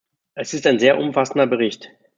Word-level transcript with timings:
Es 0.33 0.55
ist 0.55 0.65
ein 0.65 0.79
sehr 0.79 0.97
umfassender 0.97 1.45
Bericht. 1.45 1.91